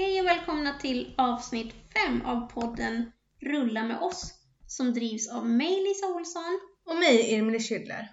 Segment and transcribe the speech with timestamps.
[0.00, 1.74] Hej och välkomna till avsnitt
[2.06, 4.34] 5 av podden Rulla med oss
[4.66, 6.60] som drivs av mig Lisa Olsson.
[6.86, 8.06] Och mig, Emelie Schüller.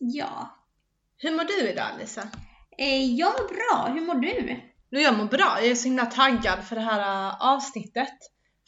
[0.00, 0.56] Ja,
[1.16, 2.28] Hur mår du idag Lisa?
[2.78, 3.94] eh, jag mår bra.
[3.94, 4.60] Hur mår du?
[4.88, 5.58] Jag mår bra.
[5.60, 8.18] Jag är så himla taggad för det här äh, avsnittet.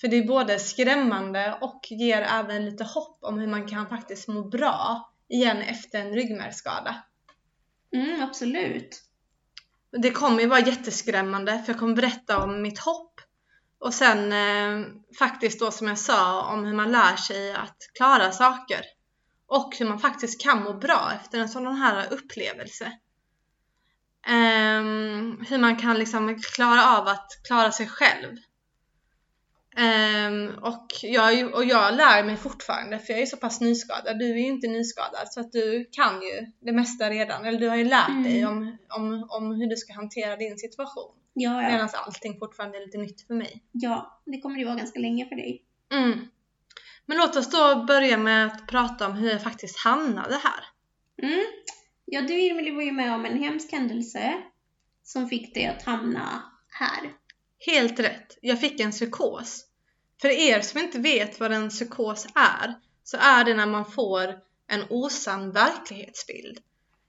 [0.01, 4.29] För det är både skrämmande och ger även lite hopp om hur man kan faktiskt
[4.29, 7.03] må bra igen efter en ryggmärgsskada.
[7.95, 9.03] Mm, absolut.
[9.93, 13.21] Det kommer ju vara jätteskrämmande för jag kommer berätta om mitt hopp
[13.79, 14.87] och sen eh,
[15.19, 18.81] faktiskt då som jag sa om hur man lär sig att klara saker
[19.47, 22.85] och hur man faktiskt kan må bra efter en sån här upplevelse.
[24.27, 24.83] Eh,
[25.49, 28.37] hur man kan liksom klara av att klara sig själv.
[29.77, 34.19] Ehm, och, jag, och jag lär mig fortfarande för jag är så pass nyskadad.
[34.19, 37.45] Du är ju inte nyskadad så att du kan ju det mesta redan.
[37.45, 38.23] Eller du har ju lärt Mm.
[38.23, 41.13] dig om, om, om hur du ska hantera din situation.
[41.33, 41.69] Ja, ja.
[41.71, 43.63] Medan allting fortfarande är lite nytt för mig.
[43.73, 45.63] ja, det kommer ju vara ganska länge för dig.
[45.93, 46.19] Mm.
[47.07, 50.65] Men låt oss då börja med att prata om hur jag faktiskt hamnade här.
[51.23, 51.45] Mm.
[52.05, 54.35] Ja, du Emelie var ju med om en hemsk händelse
[55.03, 57.13] som fick dig att hamna här.
[57.67, 59.67] Helt rätt, jag fick en psykos.
[60.21, 64.39] För er som inte vet vad en psykos är, så är det när man får
[64.67, 66.59] en osann verklighetsbild.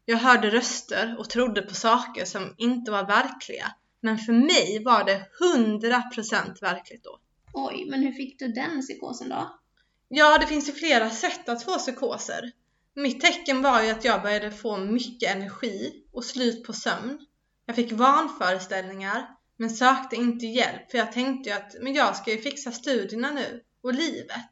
[0.06, 3.76] Jag hörde röster och trodde på saker som inte var verkliga.
[4.02, 7.20] Men för mig var det 100% verkligt då.
[7.54, 9.60] Oj, men hur fick du den psykosen då?
[10.08, 12.52] Ja, det finns ju flera sätt att få psykoser.
[12.96, 17.20] Mitt tecken var ju att jag började få mycket energi och slut på sömn.
[17.66, 19.28] Jag fick vanföreställningar,
[19.62, 23.32] men sökte inte hjälp för jag tänkte ju att men jag ska ju fixa studierna
[23.32, 24.50] nu och livet.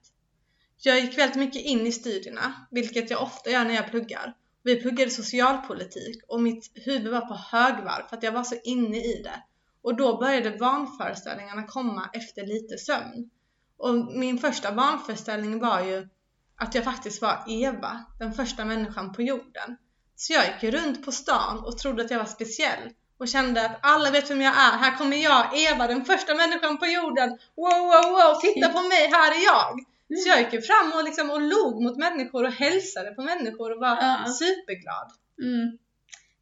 [0.77, 4.33] Jag gick väldigt mycket in i studierna, vilket jag ofta gör när jag pluggar.
[4.63, 8.97] Vi pluggade socialpolitik och mitt huvud var på högvarv för att jag var så inne
[8.97, 9.43] i det.
[9.81, 13.29] Och då började vanföreställningarna komma efter lite sömn.
[13.77, 16.09] Och min första vanföreställning var ju
[16.55, 19.77] att jag faktiskt var Eva, den första människan på jorden.
[20.15, 23.65] Så jag gick ju runt på stan och trodde att jag var speciell och kände
[23.65, 24.77] att alla vet vem jag är.
[24.77, 27.29] Här kommer jag, Eva, den första människan på jorden.
[27.55, 29.79] Wow, wow, wow, titta på mig, här är jag.
[30.23, 33.71] Så jag gick ju fram och, liksom, och log mot människor och hälsade på människor
[33.71, 34.25] och var Ja.
[34.39, 35.11] superglad.
[35.41, 35.77] Mm.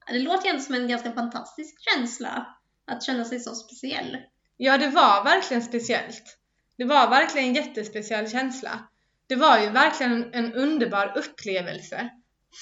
[0.07, 2.55] Det låter ju ändå som en ganska fantastisk känsla
[2.87, 4.17] att känna sig så speciell.
[4.57, 6.37] Ja, det var verkligen speciellt.
[6.77, 8.79] Det var verkligen en jättespeciell känsla.
[9.27, 12.09] Det var ju verkligen en, en underbar upplevelse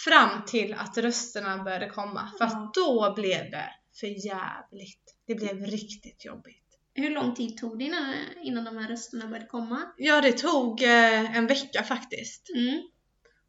[0.05, 2.31] fram till att rösterna började komma.
[2.37, 3.69] För att då blev det
[4.00, 5.16] för jävligt.
[5.28, 6.66] Det blev riktigt jobbigt.
[6.94, 8.13] Hur lång tid tog det innan,
[8.44, 9.81] innan de här rösterna började komma?
[9.97, 12.50] Ja, det tog eh, en vecka faktiskt.
[12.56, 12.81] Mm.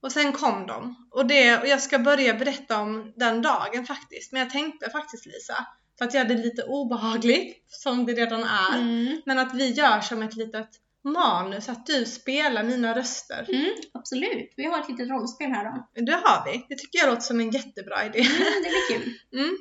[0.00, 1.08] Och sen kom de.
[1.10, 4.32] Och, det, och jag ska börja berätta om den dagen faktiskt.
[4.32, 5.66] Men jag tänkte faktiskt Lisa,
[5.98, 8.78] för att jag det lite obehagligt, som det redan är.
[8.78, 9.22] Mm.
[9.26, 10.68] Men att vi gör som ett litet
[11.04, 13.46] manus, att du spelar mina röster.
[13.48, 14.52] Mm, absolut.
[14.56, 16.02] Vi har ett litet rollspel här då.
[16.02, 16.66] Det har vi.
[16.68, 18.18] Det tycker jag låter som en jättebra idé.
[18.18, 19.12] Mm, det blir kul.
[19.40, 19.56] Mm.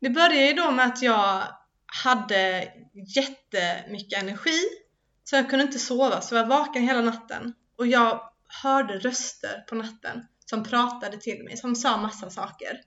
[0.00, 1.42] Det började ju då med att jag
[1.86, 2.72] hade
[3.16, 4.60] jättemycket energi.
[5.24, 7.54] Så jag kunde inte sova, så jag var vaken hela natten.
[7.78, 8.30] Och jag
[8.62, 12.80] hörde röster på natten som pratade till mig, som sa massa saker.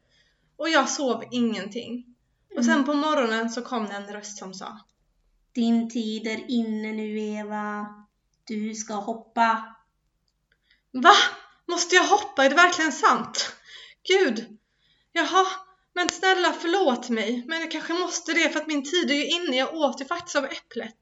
[0.57, 2.15] Och jag sov ingenting.
[2.57, 4.79] Och sen på morgonen så kom det en röst som sa
[5.51, 7.87] Din tid är inne nu Eva.
[8.43, 9.75] Du ska hoppa.
[10.91, 11.13] Va?
[11.67, 12.45] Måste jag hoppa?
[12.45, 13.55] Är det verkligen sant?
[14.07, 14.57] Gud!
[15.11, 15.45] Jaha,
[15.99, 17.43] men snälla förlåt mig.
[17.47, 19.57] Men jag kanske måste det för att min tid är ju inne.
[19.57, 20.97] Jag åt ju faktiskt av äpplet.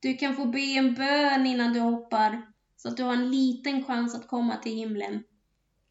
[0.00, 2.42] Du kan få be en bön innan du hoppar.
[2.76, 5.22] Så att du har en liten chans att komma till himlen.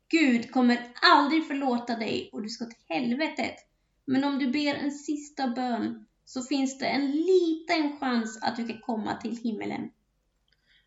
[0.09, 3.55] Gud kommer aldrig förlåta dig och du ska till helvetet.
[4.05, 8.67] Men om du ber en sista bön så finns det en liten chans att du
[8.67, 9.89] kan komma till himlen.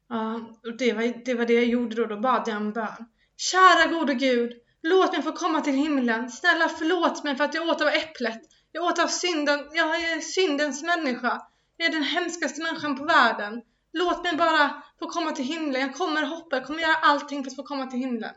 [0.08, 2.06] Ja, och det var, det var det jag gjorde då.
[2.06, 3.08] Då bad jag en bön.
[3.36, 4.52] Kära gode Gud,
[4.82, 6.30] låt mig få komma till himlen.
[6.30, 8.40] Snälla förlåt mig för att jag åt av äpplet.
[8.72, 9.68] Jag åt av synden.
[9.72, 11.46] Jag är syndens människa.
[11.76, 13.62] Jag är den hemskaste människan på världen.
[13.92, 15.80] Låt mig bara få komma till himlen.
[15.80, 16.56] Jag kommer hoppa.
[16.56, 18.34] Jag kommer göra allting för att få komma till himlen.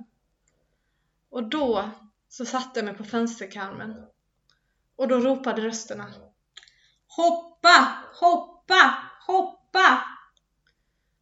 [1.30, 1.90] Och då
[2.30, 3.96] så satte jag mig på fönsterkarmen.
[4.96, 6.14] Och då ropade rösterna.
[7.08, 7.88] Hoppa,
[8.20, 8.98] hoppa,
[9.28, 10.04] hoppa!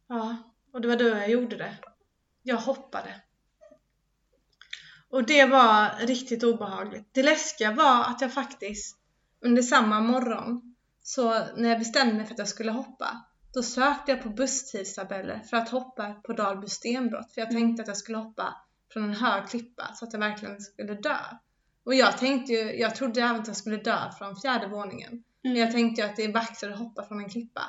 [0.08, 0.36] Ja,
[0.72, 1.76] och det var då jag gjorde det.
[2.42, 3.22] Jag hoppade.
[5.12, 7.08] Och det var riktigt obehagligt.
[7.12, 8.96] Det läskiga var att jag faktiskt
[9.40, 13.24] under samma morgon, så när jag bestämde mig för att jag skulle hoppa,
[13.54, 17.32] då sökte jag på busstidstabeller för att hoppa på Dalby stenbrott.
[17.32, 18.54] För jag tänkte att jag skulle hoppa
[18.92, 21.18] från en hög klippa så att jag verkligen skulle dö.
[21.84, 25.22] Och jag tänkte ju, jag trodde även att jag skulle dö från fjärde våningen.
[25.44, 25.56] Mm.
[25.56, 27.62] Jag tänkte ju att det är baxer att hoppa från en klippa.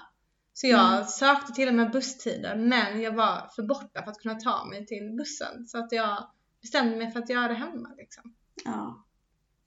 [0.54, 1.06] Så jag Mm.
[1.06, 4.86] sökte till och med busstider men jag var för borta för att kunna ta mig
[4.86, 5.68] till bussen.
[5.68, 6.28] Så att jag
[6.64, 8.36] bestämde mig för att göra det hemma liksom.
[8.64, 9.06] Ja.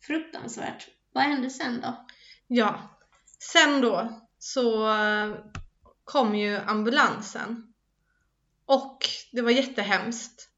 [0.03, 0.89] Fruktansvärt.
[1.13, 2.07] Vad hände sen då?
[2.47, 2.99] Ja.
[3.39, 5.35] Sen då så eh,
[6.05, 7.75] kom ju ambulansen.
[8.67, 8.99] Och
[9.33, 10.49] det var jättehemskt.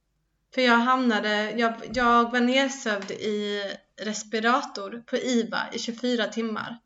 [0.54, 3.62] För jag hamnade, jag, jag var nedsövd i
[4.00, 6.78] respirator på IVA i 24 timmar.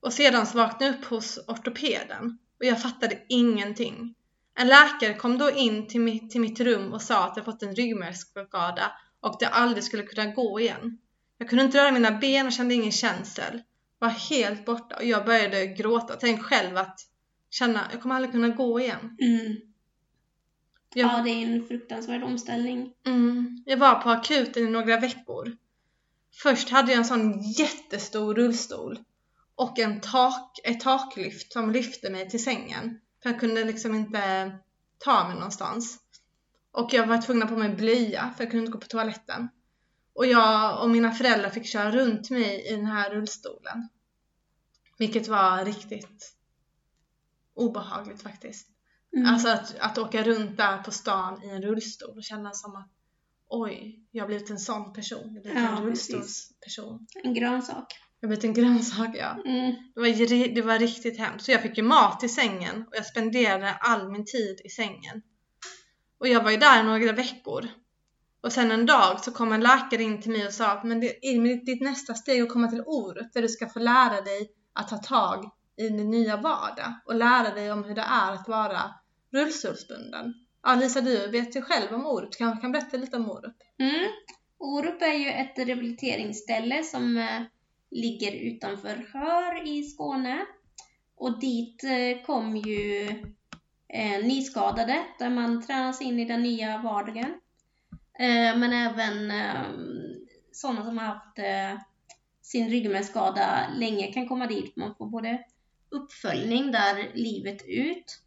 [0.00, 4.14] Och sedan så vaknade jag upp hos ortopeden och jag fattade ingenting.
[4.58, 7.62] En läkare kom då in till mitt, till mitt rum och sa att jag fått
[7.62, 10.98] en ryggmärgsskada och att jag aldrig skulle kunna gå igen.
[11.38, 13.62] Jag kunde inte röra mina ben och kände ingen känsel.
[13.98, 16.16] Var helt borta och jag började gråta.
[16.20, 17.00] Tänk själv att
[17.50, 19.16] känna, jag kommer aldrig kunna gå igen.
[19.20, 19.56] Mm.
[20.94, 22.92] Jag, Ja, det är en fruktansvärd omställning.
[23.06, 25.56] mm, jag var på akuten i några veckor.
[26.42, 28.98] Först hade jag en sån jättestor rullstol
[29.54, 33.00] och en tak, ett taklyft som lyfte mig till sängen.
[33.22, 34.52] För jag kunde liksom inte
[34.98, 35.98] ta mig någonstans.
[36.70, 39.48] Och jag var tvungen att på mig blöja för jag kunde inte gå på toaletten.
[40.12, 43.88] Och jag och mina föräldrar fick köra runt mig i den här rullstolen.
[44.98, 46.34] Vilket var riktigt
[47.54, 48.68] obehagligt faktiskt.
[49.16, 49.34] Mm.
[49.34, 52.90] Alltså att, att åka runt där på stan i en rullstol och känna som att
[53.48, 55.34] oj, jag har blivit en sån person.
[55.34, 57.06] Jag har blivit Ja, en rullstolsperson.
[57.24, 57.86] En grönsak.
[58.20, 59.42] Jag blivit en grönsak, ja.
[59.44, 59.74] Mm.
[59.94, 61.44] Det var, det var riktigt hemskt.
[61.44, 65.22] Så jag fick ju mat i sängen och jag spenderade all min tid i sängen.
[66.18, 67.68] Och jag var ju där några veckor.
[68.40, 71.00] Och sen en dag så kom en läkare in till mig och sa att men
[71.00, 74.50] det är ditt nästa steg att komma till Orup där du ska få lära dig
[74.72, 78.48] att ta tag i din nya vardag och lära dig om hur det är att
[78.48, 78.82] vara
[79.32, 80.34] rullstolsbunden.
[80.62, 82.36] Ja, Lisa, du vet ju själv om Orup.
[82.38, 83.56] Kanske kan berätta lite om Orup?
[83.78, 84.08] Mm.
[84.58, 87.42] Orup är ju ett rehabiliteringsställe som eh,
[87.90, 90.46] ligger utanför Hör i Skåne.
[91.16, 93.08] Och dit eh, kom ju
[93.88, 97.40] eh, nyskadade där man tränas in i den nya vardagen.
[98.18, 99.62] Eh, men även eh,
[100.52, 101.82] sådana som har haft eh,
[102.42, 104.76] sin ryggmärgsskada länge kan komma dit.
[104.76, 105.44] Man får både
[105.90, 108.22] uppföljning där livet ut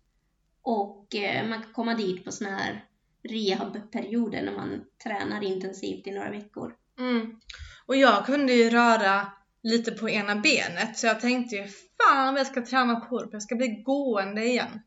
[0.62, 2.86] och eh, man kan komma dit på sådana här
[3.24, 6.76] rehabperioder när man tränar intensivt i några veckor.
[7.00, 7.40] Mm.
[7.86, 9.32] Och jag kunde ju röra
[9.64, 13.44] lite på ena benet så jag tänkte ju fan jag ska träna på det, jag
[13.44, 14.82] ska bli gående igen.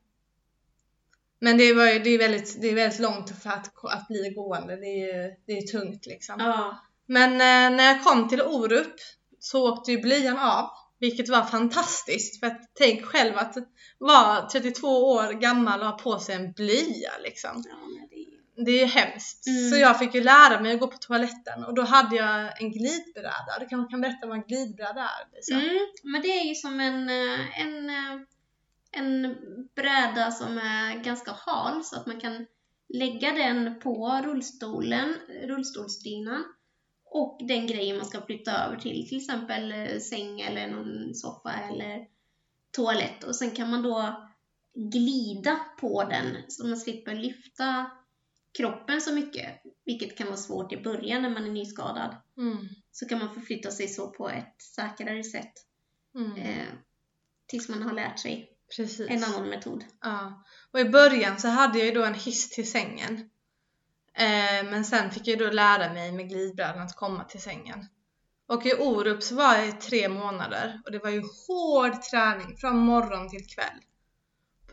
[1.38, 4.30] Men det, var ju, det, är väldigt, det är väldigt långt för att, att bli
[4.36, 6.34] gående, det är ju det är tungt liksom.
[6.38, 6.78] Ja.
[7.06, 8.94] Men eh, när jag kom till Orup
[9.38, 12.40] så åkte ju blöjan av, vilket var fantastiskt.
[12.40, 13.54] För att tänk själv att
[13.98, 17.62] vara 32 år gammal och ha på sig en blöja liksom.
[17.66, 18.13] ja
[18.56, 18.80] det är...
[18.80, 19.46] Ju hemskt.
[19.46, 19.70] Mm.
[19.70, 22.72] Så jag fick ju lära mig att gå på toaletten och då hade jag en
[22.72, 23.58] glidbräda.
[23.60, 25.36] Du kanske kan berätta vad en glidbräda är?
[25.36, 25.54] Lisa?
[25.54, 28.20] Mm, men det är ju som en, eh, en, eh,
[28.90, 29.36] en
[29.74, 32.46] bräda som är ganska hal så att man kan
[32.88, 36.44] lägga den på rullstolen, rullstolsdynan
[37.04, 41.52] och den grejen man ska flytta över till, till exempel eh, säng eller någon soffa
[41.52, 42.06] eller
[42.70, 44.28] toalett och sen kan man då
[44.74, 47.90] glida på den så man slipper lyfta
[48.58, 52.16] kroppen så mycket, vilket kan vara svårt i början när man är nyskadad.
[52.38, 52.68] Mm.
[52.92, 55.52] Så kan man förflytta sig så på ett säkrare sätt
[56.14, 56.36] Mm.
[56.36, 56.66] eh,
[57.46, 59.08] tills man har lärt sig Precis.
[59.10, 59.84] en annan metod.
[60.00, 60.44] Ja.
[60.72, 63.30] Och i början så hade jag ju då en hiss till sängen.
[64.14, 67.86] Eh, men sen fick jag då lära mig med glidbrädan att komma till sängen.
[68.46, 72.56] Och i Orup så var jag i tre månader och det var ju hård träning
[72.56, 73.80] från morgon till kväll.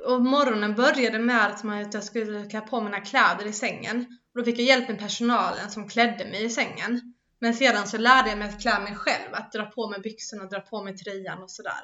[0.06, 4.06] Och morgonen började med att man- att jag skulle klä på mina kläder i sängen.
[4.34, 7.14] Och då fick jag hjälp med personalen som klädde mig i sängen.
[7.40, 10.46] Men sedan så lärde jag mig att klä mig själv, att dra på mig byxorna,
[10.46, 11.82] dra på mig tröjan och sådär.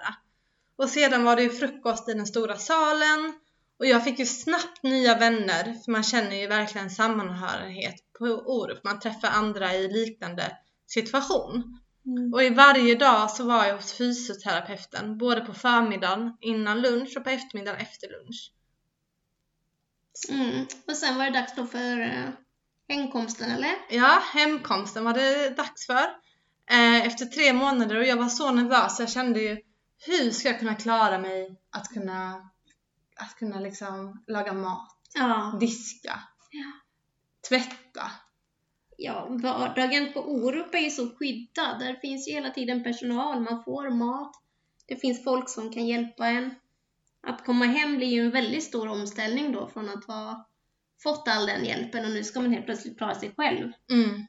[0.77, 3.33] Och sedan var det ju frukost i den stora salen
[3.79, 8.83] och jag fick ju snabbt nya vänner för man känner ju verkligen sammanhörighet på Orup.
[8.83, 10.57] Man träffar andra i liknande
[10.87, 11.79] situation.
[12.33, 17.23] Och i varje dag så var jag hos fysioterapeuten, både på förmiddagen innan lunch och
[17.23, 18.51] på eftermiddagen efter lunch.
[20.29, 20.65] Mm.
[20.87, 22.29] Och sen var det dags då för eh,
[22.87, 23.75] hemkomsten, eller?
[23.89, 26.03] Ja, hemkomsten var det dags för.
[26.69, 29.61] Eh, efter tre månader och jag var så nervös så jag kände ju
[30.05, 32.49] hur ska jag kunna klara mig att kunna,
[33.15, 35.57] att kunna liksom laga mat, Ja.
[35.59, 36.19] diska,
[36.51, 36.71] Ja.
[37.49, 38.11] tvätta
[38.97, 41.79] ja, vardagen på Orup är ju så skyddad.
[41.79, 44.35] Där finns ju hela tiden personal, man får mat.
[44.87, 46.55] Det finns folk som kan hjälpa en.
[47.27, 50.47] Att komma hem blir ju en väldigt stor omställning då från att ha
[51.03, 53.71] fått all den hjälpen och nu ska man helt plötsligt klara sig själv.
[53.91, 54.25] Mm.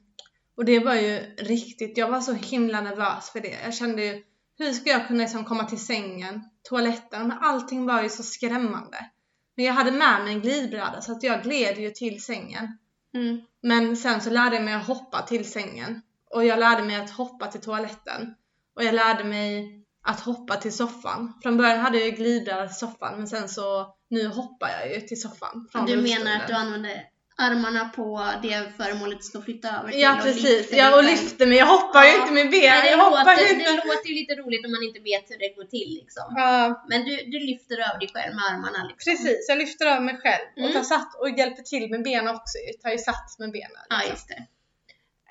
[0.55, 3.57] Och det var ju riktigt, jag var så himla nervös för det.
[3.63, 4.23] Jag kände ju
[4.57, 9.09] hur ska jag kunna liksom komma till sängen, toaletten, men allting var ju så skrämmande.
[9.55, 12.77] Men jag hade med mig en glidbräda så att jag gled ju till sängen.
[13.13, 13.41] Mm.
[13.61, 16.01] Men sen så lärde jag mig att hoppa till sängen.
[16.29, 18.35] Och jag lärde mig att hoppa till toaletten.
[18.75, 21.33] Och jag lärde mig att hoppa till soffan.
[21.43, 25.21] Från början hade jag glidbräda till soffan men sen så, nu hoppar jag ju till
[25.21, 25.69] soffan.
[25.87, 27.03] Du menar att du använder
[27.39, 31.57] armarna på det föremålet ska flytta över till Ja precis, ja och lyfter mig.
[31.57, 32.21] Jag hoppar ju Ja.
[32.21, 32.61] inte med ben.
[32.61, 33.87] Nej, det, jag hoppar låter, ju det inte.
[33.87, 36.23] låter ju lite roligt om man inte vet hur det går till liksom.
[36.35, 39.11] Ja, Men du, du lyfter över dig själv med armarna liksom.
[39.11, 40.73] precis, jag lyfter över mig själv och Mm.
[40.73, 42.57] tar satt och hjälper till med benen också.
[42.67, 43.83] Jag tar ju sats med benen.
[43.89, 44.11] Ja, liksom.
[44.11, 44.41] just det.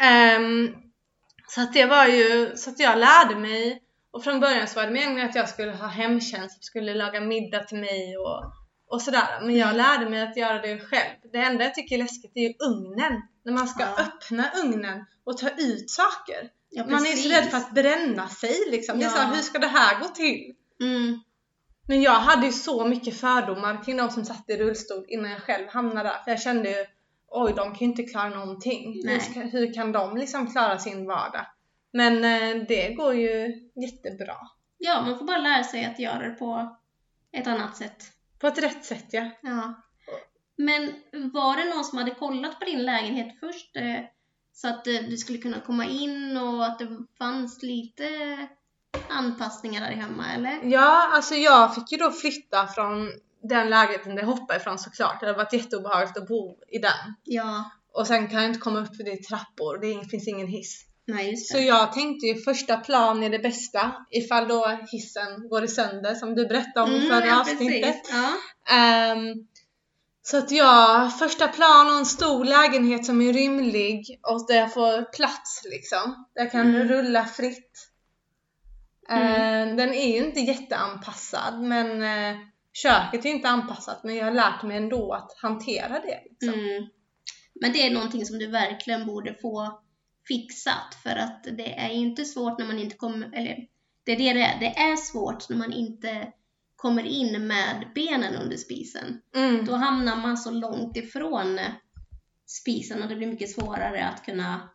[0.05, 0.75] Ehm,
[1.49, 4.87] så att det var ju, så att jag lärde mig och från början så var
[4.87, 8.45] det meningen att jag skulle ha hemtjänst, skulle laga middag till mig och,
[8.91, 9.41] och sådär.
[9.43, 11.15] Men jag lärde mig att göra det själv.
[11.33, 13.23] Det enda jag tycker är läskigt är ju ugnen.
[13.45, 14.03] När man ska Ja.
[14.05, 16.51] öppna ugnen och ta ut saker.
[16.71, 18.99] Ja, Man är ju så rädd för att bränna sig liksom.
[18.99, 19.21] Det är så Ja.
[19.23, 20.55] här, hur ska det här gå till?
[20.81, 21.21] Mm.
[21.89, 25.43] Men jag hade ju så mycket fördomar kring de som satt i rullstol innan jag
[25.43, 26.19] själv hamnade där.
[26.25, 26.87] För jag kände ju,
[27.29, 29.03] oj de kan ju inte klara någonting.
[29.09, 31.47] Hur, ska, hur kan de liksom klara sin vardag?
[31.93, 34.37] Men eh, det går ju jättebra.
[34.79, 36.77] Ja, man får bara lära sig att göra det på
[37.33, 38.05] ett annat sätt.
[38.41, 39.31] På ett rätt sätt ja.
[39.43, 39.75] Ja.
[40.57, 40.95] Men
[41.33, 43.77] var det någon som hade kollat på din lägenhet först?
[43.77, 44.01] eh,
[44.53, 48.05] Så att eh, du skulle kunna komma in och att det fanns lite
[49.09, 50.61] anpassningar där hemma, eller?
[50.63, 53.11] Ja, alltså jag fick ju då flytta från
[53.43, 55.21] den lägenheten där jag hoppade ifrån såklart.
[55.21, 57.15] Det hade varit jätteobehagligt att bo i den.
[57.25, 60.47] Ja, Och sen kan jag inte komma upp för det är trappor, det finns ingen
[60.47, 60.85] hiss.
[61.09, 65.69] Nej Så jag tänkte ju första plan är det bästa ifall då hissen går i
[65.69, 68.03] sönder som du berättade om i förra Mm, ja, avsnittet.
[68.11, 68.33] Ja.
[68.77, 69.35] Ehm,
[70.23, 74.75] så att jag, första plan och en stor lägenhet som är rymlig och där jag
[74.75, 76.27] får plats liksom.
[76.35, 76.89] Där jag kan Mm.
[76.89, 77.89] rulla fritt.
[79.11, 79.23] Mm.
[79.23, 82.37] Ehm, den är ju inte jätteanpassad men eh,
[82.73, 86.21] köket är inte anpassat men jag har lärt mig ändå att hantera det.
[86.31, 86.61] Liksom.
[86.61, 86.89] Mm.
[87.61, 89.81] Men det är någonting som du verkligen borde få
[90.29, 93.67] fixat för att det är ju inte svårt när man inte kommer, eller
[94.05, 96.33] det är det det är, det är svårt när man inte
[96.77, 99.21] kommer in med benen under spisen.
[99.35, 99.65] Mm.
[99.65, 101.61] Då hamnar man så långt ifrån
[102.47, 104.69] spisen och det blir mycket svårare att kunna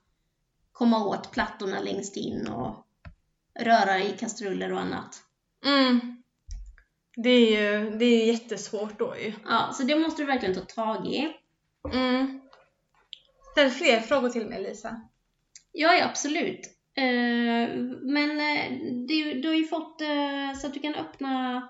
[0.72, 2.86] komma åt plattorna längst in och
[3.60, 5.16] röra i kastruller och annat.
[5.66, 6.24] Mm.
[7.16, 9.34] Det är ju det är jättesvårt då ju.
[9.46, 11.34] Ja, så det måste du verkligen ta tag i.
[11.94, 12.42] Mm.
[13.52, 15.02] Ställ fler frågor till mig Lisa.
[15.74, 16.60] Ja, ja absolut.
[16.98, 18.72] Eh, men eh,
[19.08, 21.63] du, du har ju fått eh, så att du kan öppna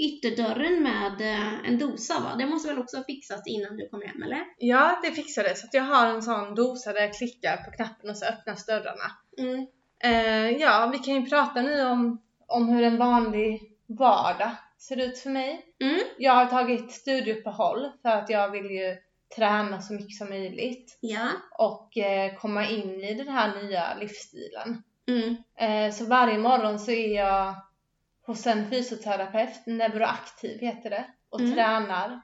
[0.00, 1.20] ytterdörren med
[1.64, 2.34] en dosa va?
[2.38, 4.44] Det måste väl också ha fixats innan du kom hem eller?
[4.58, 5.60] Ja, det fixades.
[5.60, 8.66] Så att jag har en sån dosa där jag klickar på knappen och så öppnas
[8.66, 9.10] dörrarna.
[9.38, 9.66] Mm.
[10.04, 15.18] Eh, ja, vi kan ju prata nu om, om hur en vanlig vardag ser ut
[15.18, 15.64] för mig.
[15.80, 16.00] Mm.
[16.18, 18.96] Jag har tagit studieuppehåll för att jag vill ju
[19.36, 21.28] träna så mycket som möjligt Ja.
[21.58, 24.82] och eh, komma in i den här nya livsstilen.
[25.08, 25.36] Mm.
[25.56, 27.54] Eh, så varje morgon så är jag
[28.26, 31.52] hos en fysioterapeut, neuroaktiv heter det, och Mm.
[31.54, 32.20] tränar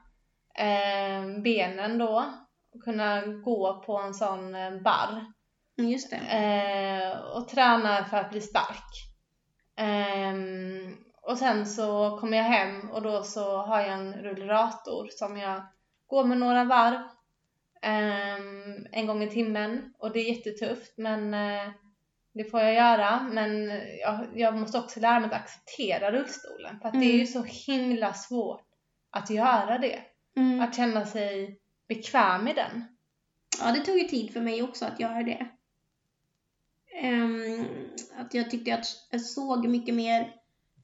[0.55, 2.25] eh, benen då.
[2.73, 5.25] Och kunna gå på en sån eh, barr.
[5.79, 6.17] Mm, Just det.
[6.17, 8.91] Eh, och tränar för att bli stark.
[9.75, 15.37] Ehm, och sen så kommer jag hem och då så har jag en rullator som
[15.37, 15.61] jag
[16.07, 16.99] går med några varv
[17.81, 21.69] ehm, en gång i timmen och det är jättetufft men eh,
[22.33, 23.67] det får jag göra men
[24.01, 27.27] jag, jag måste också lära mig att acceptera rullstolen för att det är ju Mm.
[27.27, 28.67] så himla svårt
[29.09, 29.99] att göra det.
[30.35, 30.61] Mm.
[30.61, 32.85] Att känna sig bekväm i den.
[33.61, 35.47] Ja, det tog ju tid för mig också att göra det.
[37.01, 37.65] Ehm,
[38.17, 40.33] att jag tyckte att jag såg mycket mer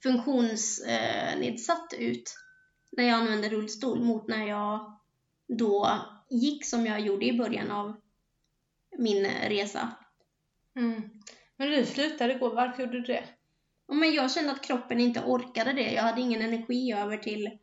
[0.03, 2.36] funktionsnedsatt ut
[2.92, 5.00] när jag använde rullstol mot när jag
[5.47, 7.95] då gick som jag gjorde i början av
[8.97, 9.91] min resa.
[10.75, 11.01] Mm.
[11.57, 13.23] Men du slutade gå, varför gjorde du det?
[13.85, 15.91] Och Men jag kände att kroppen inte orkade det.
[15.91, 17.57] Jag hade ingen energi över till,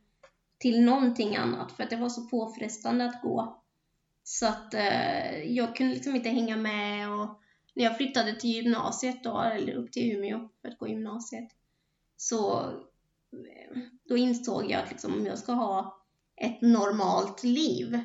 [0.58, 3.62] till någonting annat för att det var så påfrestande att gå.
[4.22, 7.40] Så att eh, jag kunde liksom inte hänga med och
[7.74, 11.48] när jag flyttade till gymnasiet då, eller upp till Umeå för att gå gymnasiet,
[12.16, 12.60] så
[13.32, 15.99] eh, då insåg jag att liksom, om jag ska ha
[16.40, 18.00] ett normalt liv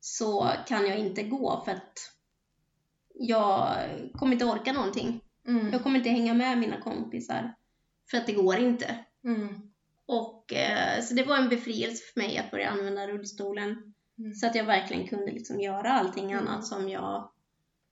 [0.00, 2.12] så kan jag inte gå för att
[3.14, 3.76] jag
[4.14, 5.20] kommer inte orka någonting.
[5.48, 5.72] Mm.
[5.72, 7.54] Jag kommer inte hänga med mina kompisar.
[8.10, 9.04] För att det går inte.
[9.24, 9.72] Mm.
[10.06, 13.94] Och eh, så det var en befrielse för mig att börja använda rullstolen.
[14.18, 14.34] Mm.
[14.34, 16.48] Så att jag verkligen kunde liksom göra allting Mm.
[16.48, 17.30] annat som jag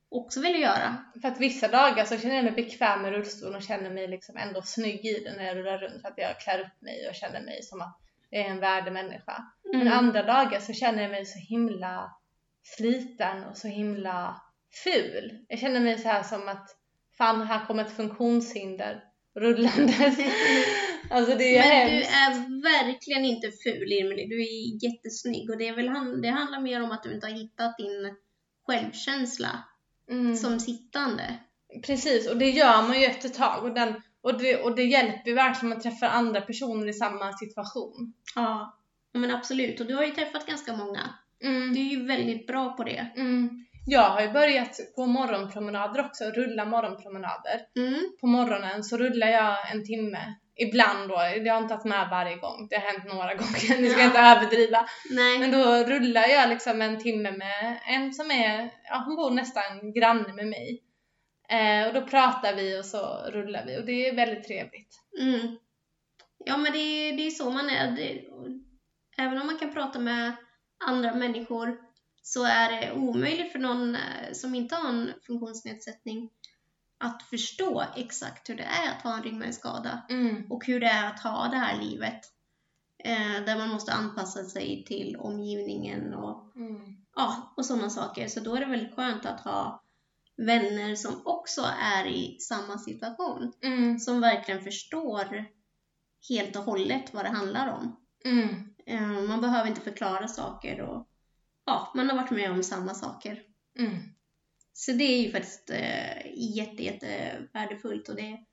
[0.09, 0.97] också ville göra.
[1.21, 4.37] För att vissa dagar så känner jag mig bekväm med rullstolen och känner mig liksom
[4.37, 7.15] ändå snygg i den när jag rullar runt för att jag klär upp mig och
[7.15, 9.45] känner mig som att är en värdig människa.
[9.73, 9.93] Men Mm.
[9.93, 12.11] andra dagar så känner jag mig så himla
[12.63, 14.43] sliten och så himla
[14.85, 15.45] ful.
[15.49, 16.77] Jag känner mig så här som att
[17.19, 19.03] fan, här kommer ett funktionshinder
[19.41, 20.19] rullandes.
[21.11, 22.11] alltså det är Men du hemskt.
[22.11, 26.83] är verkligen inte ful Emelie, du är jättesnygg och det, är väl, det handlar mer
[26.83, 28.17] om att du inte har hittat din
[28.67, 29.65] självkänsla
[30.11, 30.37] Mm.
[30.37, 31.35] som sittande.
[31.87, 33.65] Precis, och det gör man ju efter ett tag.
[33.65, 36.93] Och, den, och, det, och det hjälper ju verkligen om man träffar andra personer i
[36.93, 38.13] samma situation.
[38.35, 38.79] Ja,
[39.13, 39.81] men absolut.
[39.81, 41.01] Och du har ju träffat ganska många.
[41.45, 41.75] Mm.
[41.75, 43.07] Du är ju väldigt bra på det.
[43.17, 43.65] Mm.
[43.87, 47.61] Jag har ju börjat gå morgonpromenader också, rulla morgonpromenader.
[47.77, 48.01] Mm.
[48.21, 50.35] På morgonen så rullar jag en timme.
[50.57, 52.67] Ibland då, det har inte tagit med varje gång.
[52.71, 54.07] Det har hänt några gånger, ni ska Ja.
[54.07, 54.87] inte överdriva.
[55.11, 55.39] Nej.
[55.39, 55.65] Men då
[55.95, 60.47] rullar jag liksom en timme med en som är, ja hon bor nästan granne med
[60.47, 60.81] mig.
[61.49, 65.01] Eh, och då pratar vi och så rullar vi och det är väldigt trevligt.
[65.21, 65.57] Mm.
[66.45, 67.91] Ja, men det är, det är så man är.
[67.97, 68.25] Det,
[69.17, 70.33] även om man kan prata med
[70.87, 71.79] andra människor
[72.23, 76.31] så är det omöjligt för någon eh, som inte har en funktionsnedsättning
[76.99, 80.53] att förstå exakt hur det är att ha en ryggmärgsskada Mm.
[80.53, 82.21] och hur det är att ha det här livet.
[83.05, 86.97] Eh, där man måste anpassa sig till omgivningen och, Mm.
[87.17, 88.29] ja, och sådana saker.
[88.29, 89.84] Så då är det väldigt skönt att ha
[90.37, 93.99] vänner som också är i samma situation Mm.
[93.99, 95.45] som verkligen förstår
[96.29, 97.97] helt och hållet vad det handlar om.
[98.25, 98.75] Mm.
[98.87, 101.09] Eh, Man behöver inte förklara saker och
[101.67, 103.43] ja, man har varit med om samma saker.
[103.79, 103.97] Mm.
[104.73, 106.27] Så det är ju faktiskt eh,
[106.57, 108.45] jätte, jätte värdefullt och det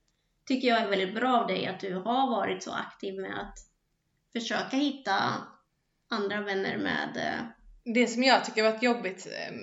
[0.46, 3.58] tycker jag är väldigt bra av dig att du har varit så aktiv med att
[4.34, 5.34] försöka hitta
[6.10, 7.46] andra vänner med eh,
[7.86, 9.54] Det som jag tycker har varit jobbigt, eh,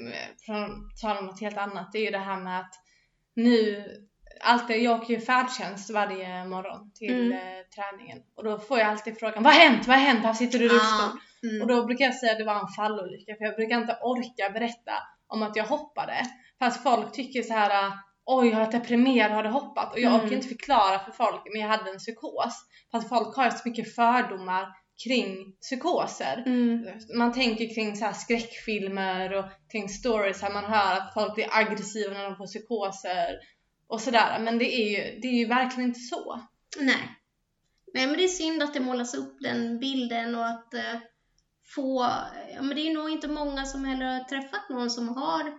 [0.47, 2.75] från tala om något helt annat, det är ju det här med att
[3.37, 3.85] nu,
[4.41, 7.33] alltid, jag åker ju färdtjänst varje morgon till Mm.
[7.33, 9.87] eh, träningen och då får jag alltid frågan Vad har hänt?
[9.87, 10.21] Vad har hänt?
[10.25, 11.21] Varför sitter du i rullstol?
[11.43, 13.99] mm, Och då brukar jag säga att det var en fallolycka för jag brukar inte
[14.03, 14.93] orka berätta
[15.27, 16.15] om att jag hoppade.
[16.59, 17.93] Fast folk tycker så här
[18.25, 20.25] oj jag är deprimerad och hade hoppat och jag Mm.
[20.27, 22.55] orkar inte förklara för folk men jag hade en psykos.
[22.93, 24.67] Fast folk har ju så mycket fördomar
[25.05, 26.43] kring psykoser.
[26.47, 26.87] mm,
[27.19, 31.47] Man tänker kring så här skräckfilmer och kring stories här man hör att folk blir
[31.51, 33.39] aggressiva när de får psykoser
[33.87, 34.41] och sådär.
[34.41, 36.41] Men det är ju, det är ju verkligen inte så.
[36.81, 37.15] nej.
[37.95, 41.01] Nej men det är synd att det målas upp den bilden och att eh,
[41.75, 42.11] få,
[42.55, 45.59] ja men det är nog inte många som heller har träffat någon som har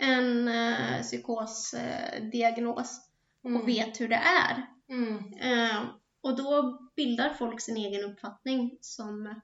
[0.00, 3.00] en eh, psykosdiagnos
[3.44, 4.66] och vet hur det är.
[4.90, 5.16] Mm.
[5.40, 5.82] Eh,
[6.22, 9.40] och då bildar folk sin egen uppfattning som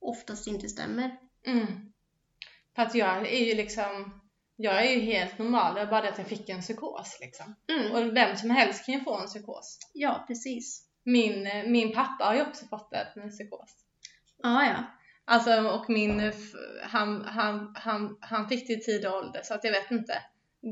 [0.00, 1.16] oftast inte stämmer.
[1.46, 1.66] Mm.
[2.74, 4.20] För att jag är ju liksom,
[4.56, 7.54] jag är ju helt normal, det är bara det att jag fick en psykos liksom.
[7.68, 7.92] Mm.
[7.92, 9.78] Och vem som helst kan ju få en psykos.
[9.92, 10.88] Ja, precis.
[11.04, 13.76] Min, min pappa har ju också fått det, en psykos.
[14.42, 14.84] Ja, ja.
[15.24, 16.32] Alltså och min,
[16.82, 20.22] han, han, han, han fick det i tidig ålder så att jag vet inte.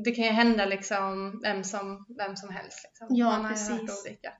[0.03, 3.07] Det kan ju hända liksom vem som, vem som helst liksom.
[3.09, 4.05] Ja, Man har precis.
[4.05, 4.33] olika.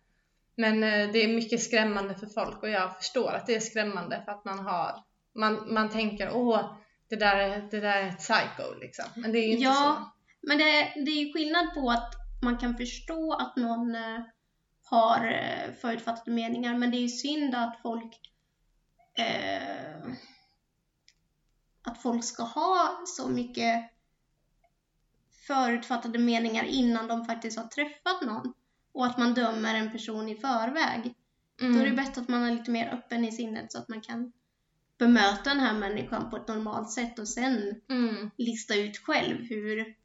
[0.56, 4.22] Men eh, det är mycket skrämmande för folk och jag förstår att det är skrämmande
[4.26, 5.04] för att man har,
[5.36, 6.78] man, man tänker åh,
[7.10, 9.06] det där, är- det där är ett psycho liksom.
[9.16, 10.14] Men det är ju inte Ja.
[10.42, 10.64] Men det,
[11.06, 12.14] det är ju skillnad på att
[12.44, 14.20] man kan förstå att någon eh,
[14.86, 18.20] har eh, förutfattade meningar, men det är ju synd att folk
[19.18, 19.98] eh,
[21.86, 23.90] att folk ska ha så mycket
[25.48, 28.54] förutfattade meningar innan de faktiskt har träffat någon
[28.94, 31.14] och att man dömer en person i förväg.
[31.60, 31.66] så.
[31.66, 34.02] Då är det bättre att man är lite mer öppen i sinnet så att man
[34.02, 34.32] kan
[35.00, 38.30] bemöta den här människan på ett normalt sätt och sen Mm.
[38.38, 39.96] lista ut själv hur...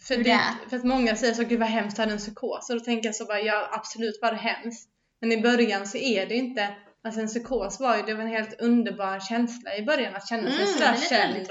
[0.00, 0.68] För, Hur det, det är.
[0.70, 2.70] för att många säger så, gud vad hemskt, hade en psykos.
[2.70, 4.88] Och då tänker jag så bara, ja absolut var det hemskt.
[5.20, 6.74] Men i början så är det inte,
[7.04, 10.50] alltså en psykos var ju, det var en helt underbar känsla i början att känna
[10.50, 11.46] sig Mm, sådär känd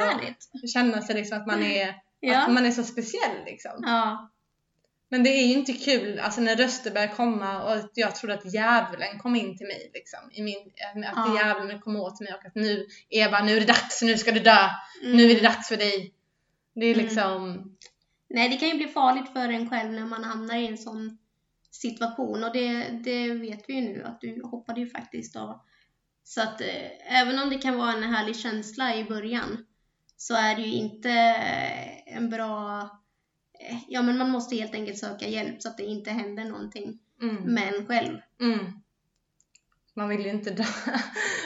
[0.64, 2.48] och känna sig liksom att man är, att Ja.
[2.48, 3.72] man är så speciell liksom.
[3.82, 4.32] ja.
[5.10, 8.54] Men det är ju inte kul, alltså när röster börjar komma och jag trodde att
[8.54, 10.20] djävulen kom in till mig liksom.
[10.32, 10.58] I min,
[11.06, 11.36] att Ja.
[11.38, 14.40] djävulen kom åt mig och att nu, Eva, nu är det dags, nu ska du
[14.40, 14.70] dö.
[15.04, 15.18] Mm.
[15.18, 16.14] Nu är det dags för dig.
[16.76, 17.06] Det är Mm.
[17.06, 17.72] liksom,
[18.30, 21.18] Nej, det kan ju bli farligt för en själv när man hamnar i en sån
[21.72, 25.62] situation och det, det vet vi ju nu att du hoppade ju faktiskt av.
[26.24, 29.66] Så att eh, även om det kan vara en härlig känsla i början
[30.18, 32.90] så är det ju inte eh, en bra...
[33.60, 37.00] eh, Ja, men man måste helt enkelt söka hjälp så att det inte händer någonting
[37.22, 37.36] mm.
[37.36, 38.18] med en själv.
[38.42, 38.60] Mm.
[39.98, 40.64] Man vill ju inte dö.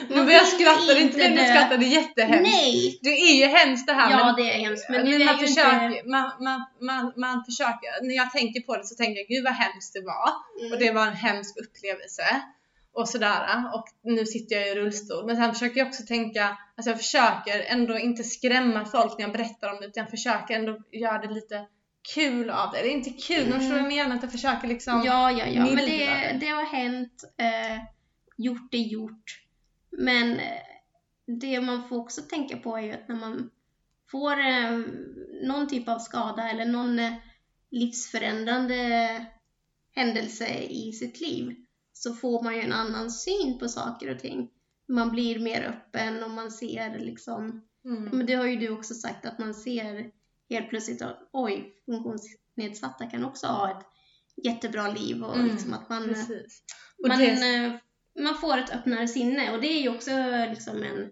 [0.10, 2.52] Nu börjar jag skratta, inte det du är jättehemskt.
[2.52, 3.00] Nej!
[3.02, 4.89] Det är ju hemskt det här Ja, men det är hemskt.
[4.89, 6.10] Men men man, försöker, inte...
[6.10, 9.54] man, man, man, man försöker, när jag tänker på det så tänker jag gud vad
[9.54, 10.30] hemskt det var
[10.62, 10.74] Mm.
[10.74, 12.41] och det var en hemsk upplevelse
[12.93, 16.89] och sådär och nu sitter jag i rullstol men sen försöker jag också tänka, alltså
[16.89, 20.78] jag försöker ändå inte skrämma folk när jag berättar om det utan jag försöker ändå
[20.91, 21.65] göra det lite
[22.13, 22.79] kul av det.
[22.79, 24.15] Är inte kul men förstår du vad jag menar?
[24.15, 25.65] Att jag försöker liksom Ja, ja, ja.
[25.65, 26.37] Men det.
[26.39, 27.23] det har hänt.
[27.37, 27.83] Eh,
[28.37, 29.43] gjort är gjort.
[29.89, 30.61] Men eh,
[31.25, 33.49] det man får också tänka på är ju att när man
[34.11, 34.81] får eh,
[35.43, 37.13] någon typ av skada eller någon eh,
[37.71, 39.25] livsförändrande
[39.95, 41.55] händelse i sitt liv
[41.93, 44.49] så får man ju en annan syn på saker och ting.
[44.87, 48.03] Man blir mer öppen och man ser liksom mm.
[48.03, 50.11] men det har ju du också sagt att man ser
[50.55, 53.85] helt plötsligt att oj, funktionsnedsatta kan också ha ett
[54.45, 56.15] jättebra liv och Mm, liksom att man,
[57.07, 57.73] man, det, eh,
[58.23, 60.11] man får ett öppnare sinne och det är ju också
[60.49, 61.11] liksom en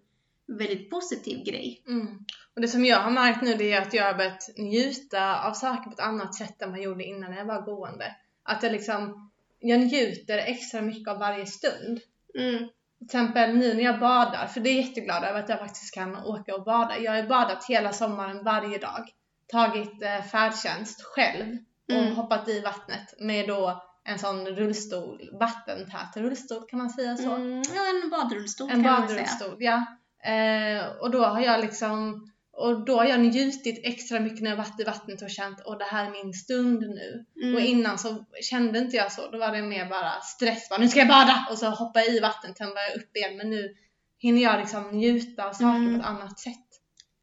[0.58, 1.84] väldigt positiv grej.
[1.88, 2.26] Mm.
[2.56, 5.54] Och det som jag har märkt nu det är att jag har börjat njuta av
[5.54, 8.16] saker på ett annat sätt än vad jag gjorde innan när jag var gående.
[8.44, 12.00] Att jag liksom, jag njuter extra mycket av varje stund.
[12.40, 12.58] Mm.
[12.98, 15.94] Till exempel nu när jag badar, för det är jag jätteglad över att jag faktiskt
[15.94, 16.98] kan åka och bada.
[16.98, 19.10] Jag har ju badat hela sommaren varje dag.
[19.52, 21.58] Tagit eh, färdtjänst själv
[21.90, 22.16] och Mm.
[22.16, 27.36] hoppat i vattnet med då en sån rullstol, vattentät rullstol kan man säga så?
[27.36, 29.20] Mm, ja, en badrullstol En kan man säga.
[29.20, 29.86] badrullstol, ja.
[30.34, 34.58] Eh, och då har jag liksom, och då har jag njutit extra mycket när jag
[34.58, 37.26] varit i vattnet och känt att det här är min stund nu.
[37.44, 37.56] Mm.
[37.56, 40.88] Och innan så kände inte jag så, då var det mer bara stress, bara, nu
[40.88, 41.48] ska jag bada!
[41.52, 43.38] Och så hoppa i vattnet, sen var jag upp igen.
[43.38, 43.76] Men nu
[44.20, 45.94] hinner jag liksom njuta av saker Mm.
[45.94, 46.69] på ett annat sätt.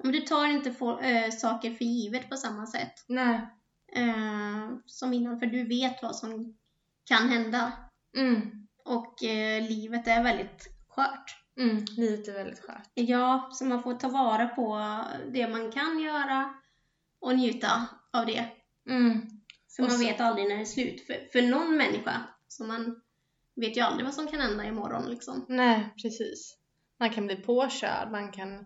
[0.03, 3.41] Men du tar inte få, äh, saker för givet på samma sätt Nej.
[3.93, 6.57] eh, som innan, för du vet vad som
[7.05, 7.73] kan hända.
[8.17, 8.67] Mm.
[8.85, 11.37] Och eh, livet är väldigt skört.
[11.61, 11.85] Mm.
[11.97, 12.91] Livet är väldigt skönt.
[12.95, 14.79] Ja, så man får ta vara på
[15.33, 16.55] det man kan göra
[17.21, 18.47] och njuta av det.
[18.89, 19.21] Mm.
[19.77, 21.07] För Och man så- vet aldrig när det är slut.
[21.07, 23.01] För, för någon människa, så man
[23.57, 25.47] vet ju aldrig vad som kan hända imorgon liksom.
[25.49, 26.57] Nej, precis.
[27.01, 28.65] Man kan bli påkörd, man kan,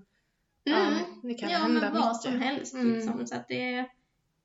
[0.70, 1.02] ja, Mm.
[1.22, 2.22] det kan ja, hända men vad mycket.
[2.22, 2.94] som helst Mm.
[2.94, 3.26] liksom.
[3.26, 3.88] Så att det,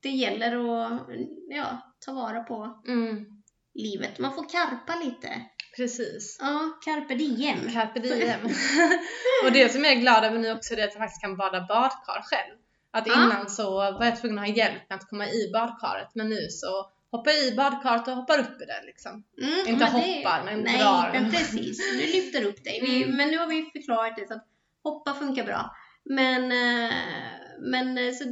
[0.01, 1.01] det gäller att
[1.49, 3.25] ja, ta vara på Mm.
[3.73, 4.19] livet.
[4.19, 5.41] Man får karpa lite.
[5.75, 6.37] Precis.
[6.41, 7.57] Ja, carpe diem.
[7.73, 8.39] Carpe diem.
[9.45, 11.65] och det som jag är glad över nu också är att jag faktiskt kan bada
[11.69, 12.55] badkar själv.
[12.91, 13.13] Att Ja.
[13.13, 16.47] innan så var jag tvungen att ha hjälp med att komma i badkaret men nu
[16.49, 19.23] så hoppar jag i badkaret och hoppar upp i det liksom.
[19.41, 21.09] Mm, Inte men hoppar, men Nej, drar.
[21.13, 21.77] men precis.
[21.91, 22.81] Du lyfter upp dig.
[22.81, 23.17] Vi, Mm.
[23.17, 24.47] Men nu har vi förklarat det så att
[24.83, 25.75] hoppa funkar bra.
[26.09, 26.93] Men, eh,
[27.59, 28.23] men eh, så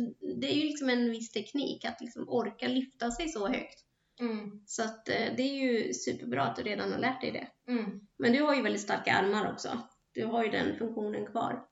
[0.41, 3.79] det är ju liksom en viss teknik att liksom orka lyfta sig så högt.
[4.19, 4.61] Mm.
[4.65, 7.71] Så att eh, det är ju superbra att du redan har lärt dig det.
[7.71, 7.99] Mm.
[8.17, 9.77] Men du har ju väldigt starka armar också.
[10.13, 11.65] Du har ju den funktionen kvar.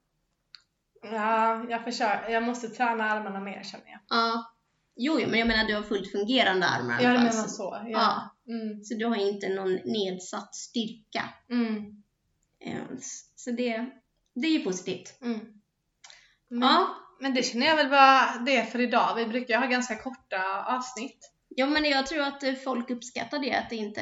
[1.01, 2.29] Ja, jag försöker.
[2.29, 3.99] Jag måste träna armarna mer känner jag.
[4.09, 4.53] Ja.
[4.95, 7.01] Jo, men jag menar du har fullt fungerande armar.
[7.01, 7.81] i Jag menar så- så.
[7.85, 7.89] Ja.
[7.91, 8.35] Ja.
[8.53, 8.83] Mm.
[8.83, 11.23] Så du har inte någon nedsatt styrka.
[11.49, 12.03] Mm.
[13.35, 13.85] Så det,
[14.35, 15.21] det är ju positivt.
[16.51, 16.95] Men, Ja.
[17.19, 19.15] men det känner jag väl var det för idag.
[19.15, 21.31] Vi brukar ha ganska korta avsnitt.
[21.55, 24.01] Ja, men jag tror att eh, folk uppskattar det, att det inte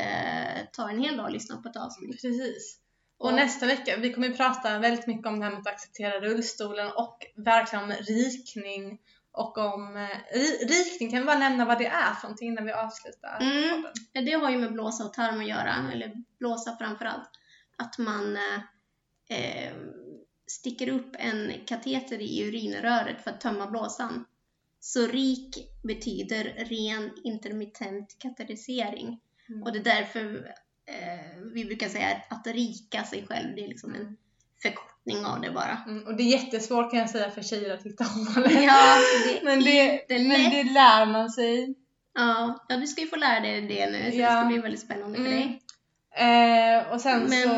[0.74, 2.12] tar en hel dag att lyssna på ett avsnitt.
[2.12, 2.80] Precis.
[3.18, 3.36] Och Ja.
[3.36, 6.92] nästa vecka, vi kommer ju prata väldigt mycket om det här med att acceptera rullstolen
[6.92, 9.00] och verkligen om rikning
[9.32, 12.66] och om eh, ri- rikning kan vi bara nämna vad det är för någonting innan
[12.66, 13.82] vi avslutar Mm.
[13.82, 14.26] podden.
[14.26, 17.30] Det har ju med blåsa och tarm att göra, eller blåsa framförallt.
[17.78, 19.74] Att man eh, eh,
[20.52, 24.26] sticker upp en kateter i urinröret för att tömma blåsan.
[24.80, 29.20] Så RIK betyder ren intermittent kateterisering.
[29.50, 29.64] Mm.
[29.64, 30.36] Och det är därför
[30.86, 34.18] eh, vi brukar säga att rika sig själv, det är liksom en
[34.62, 35.84] förkortning av det bara.
[35.88, 38.52] Mm, och det är jättesvårt kan jag säga för tjejer att hitta hålet.
[38.64, 41.76] Ja, det Men det, men det lär man sig.
[42.14, 44.40] Ja, ja, du ska ju få lära dig det nu, så det Ja.
[44.42, 45.38] ska bli väldigt spännande för Mm.
[45.40, 45.62] dig.
[46.16, 47.50] Eh, och sen Men- så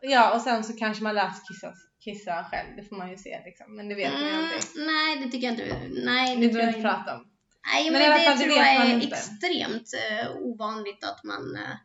[0.00, 1.72] ja, och sen så kanske man lär sig kissa,
[2.06, 2.68] kissa själv.
[2.76, 3.76] Det får man ju se liksom.
[3.76, 4.62] Men det vet man ju Mm, aldrig.
[4.86, 5.76] nej, det tycker jag inte.
[6.04, 7.26] Nej, Det det tror behöver jag inte prata om.
[7.72, 11.76] Nej, Men men, det fall, det tror jag är extremt eh, ovanligt att man, eh,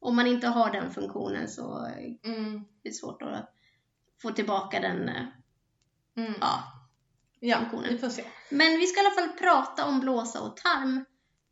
[0.00, 2.64] om man inte har den funktionen så är Mm.
[2.84, 3.50] det svårt att
[4.22, 5.26] få tillbaka den, eh,
[6.16, 6.34] Mm.
[6.40, 6.62] ja.
[7.40, 7.88] Ja, funktionen.
[7.92, 8.24] vi får se.
[8.50, 11.04] Men vi ska i alla fall prata om blåsa och tarm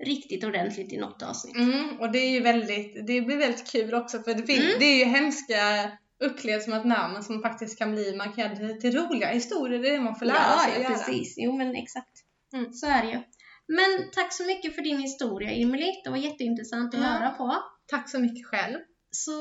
[0.04, 1.56] riktigt ordentligt i något avsnitt.
[1.56, 4.78] Mm, och det är ju väldigt, det blir väldigt kul också för det, finns, Mm.
[4.78, 5.90] det är ju hemska
[6.22, 9.78] upplevelser med namn som faktiskt kan bli markerade till roliga historier.
[9.78, 11.34] Det är det man får lära Ja, sig ja precis.
[11.38, 12.12] Jo, men exakt.
[12.54, 12.72] Mm.
[12.72, 13.20] Så är det ju.
[13.68, 15.92] Men tack så mycket för din historia, Emily.
[16.04, 17.06] Det var jätteintressant att Ja.
[17.06, 17.56] höra på.
[17.86, 18.78] Tack så mycket själv.
[19.10, 19.32] Så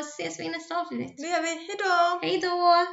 [0.00, 1.14] ses vi i nästa avsnitt.
[1.16, 1.48] Det gör vi.
[1.48, 2.20] Hejdå!
[2.22, 2.86] Hej då!